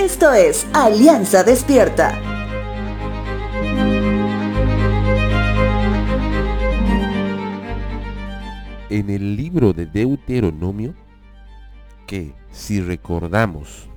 [0.00, 2.18] Esto es Alianza Despierta.
[8.88, 10.94] En el libro de Deuteronomio,
[12.06, 13.90] que si recordamos,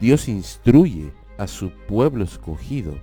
[0.00, 2.94] Dios instruye a su pueblo escogido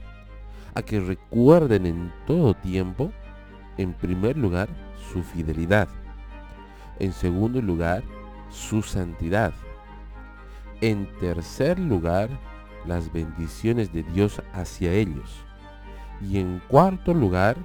[0.74, 3.12] a que recuerden en todo tiempo,
[3.78, 4.70] en primer lugar,
[5.14, 5.88] su fidelidad,
[6.98, 8.02] en segundo lugar,
[8.50, 9.54] su santidad,
[10.84, 12.30] en tercer lugar,
[12.86, 15.46] las bendiciones de Dios hacia ellos.
[16.20, 17.56] Y en cuarto lugar,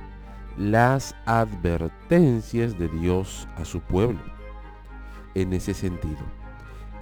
[0.57, 4.21] las advertencias de Dios a su pueblo.
[5.35, 6.23] En ese sentido,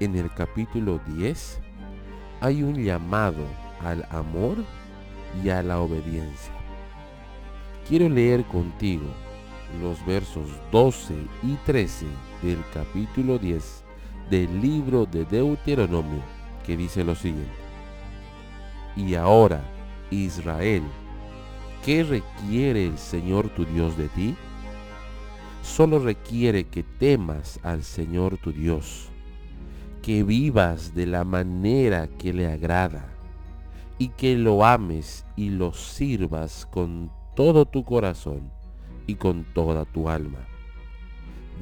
[0.01, 1.61] en el capítulo 10
[2.41, 3.45] hay un llamado
[3.85, 4.57] al amor
[5.45, 6.55] y a la obediencia.
[7.87, 9.05] Quiero leer contigo
[9.83, 12.07] los versos 12 y 13
[12.43, 13.86] del capítulo 10
[14.31, 16.23] del libro de Deuteronomio,
[16.65, 17.51] que dice lo siguiente.
[18.97, 19.63] Y ahora,
[20.11, 20.83] Israel,
[21.85, 24.35] ¿qué requiere el Señor tu Dios de ti?
[25.63, 29.09] Solo requiere que temas al Señor tu Dios,
[30.03, 33.13] que vivas de la manera que le agrada,
[33.99, 38.51] y que lo ames y lo sirvas con todo tu corazón
[39.07, 40.56] y con toda tu alma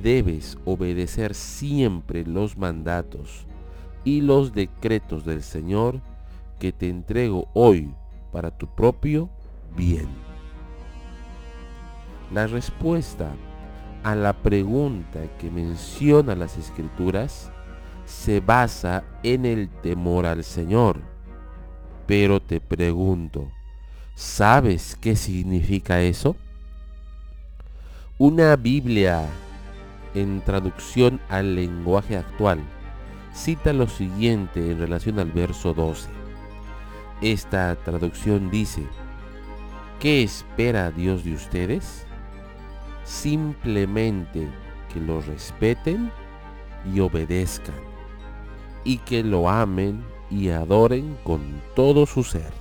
[0.03, 3.47] debes obedecer siempre los mandatos
[4.05, 6.01] y los decretos del Señor
[6.59, 7.95] que te entrego hoy
[8.33, 9.31] para tu propio
[9.77, 10.09] bien.
[12.33, 13.31] La respuesta
[14.03, 17.51] a la pregunta que menciona las escrituras
[18.05, 21.01] se basa en el temor al Señor.
[22.07, 23.51] Pero te pregunto,
[24.15, 26.37] ¿sabes qué significa eso?
[28.19, 29.27] Una Biblia
[30.15, 32.61] en traducción al lenguaje actual,
[33.33, 36.09] cita lo siguiente en relación al verso 12.
[37.21, 38.87] Esta traducción dice,
[39.99, 42.07] ¿qué espera Dios de ustedes?
[43.05, 44.49] Simplemente
[44.93, 46.11] que lo respeten
[46.93, 47.75] y obedezcan,
[48.85, 51.41] y que lo amen y adoren con
[51.75, 52.53] todo su ser.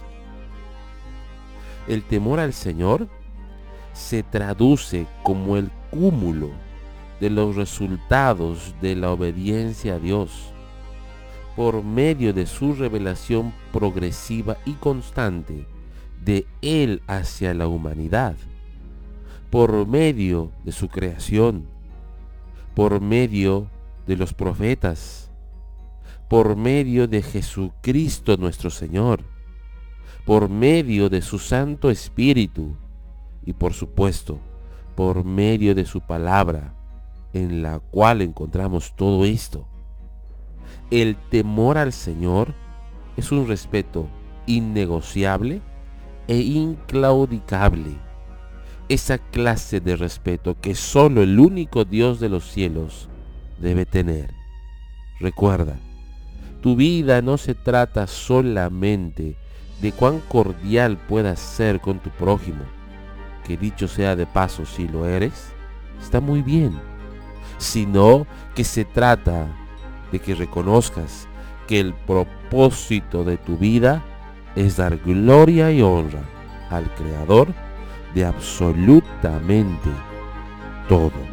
[1.87, 3.07] El temor al Señor
[3.93, 6.49] se traduce como el cúmulo
[7.23, 10.51] de los resultados de la obediencia a Dios
[11.55, 15.65] por medio de su revelación progresiva y constante
[16.21, 18.35] de Él hacia la humanidad,
[19.49, 21.65] por medio de su creación,
[22.75, 23.67] por medio
[24.05, 25.29] de los profetas,
[26.27, 29.21] por medio de Jesucristo nuestro Señor,
[30.25, 32.75] por medio de su Santo Espíritu
[33.45, 34.39] y por supuesto
[34.97, 36.73] por medio de su palabra
[37.33, 39.67] en la cual encontramos todo esto.
[40.91, 42.53] El temor al Señor
[43.17, 44.07] es un respeto
[44.45, 45.61] innegociable
[46.27, 47.97] e inclaudicable.
[48.89, 53.09] Esa clase de respeto que solo el único Dios de los cielos
[53.59, 54.31] debe tener.
[55.19, 55.79] Recuerda,
[56.61, 59.35] tu vida no se trata solamente
[59.81, 62.63] de cuán cordial puedas ser con tu prójimo,
[63.45, 65.53] que dicho sea de paso si lo eres,
[65.99, 66.92] está muy bien
[67.63, 69.47] sino que se trata
[70.11, 71.27] de que reconozcas
[71.67, 74.03] que el propósito de tu vida
[74.55, 76.21] es dar gloria y honra
[76.69, 77.47] al Creador
[78.13, 79.89] de absolutamente
[80.87, 81.32] todo.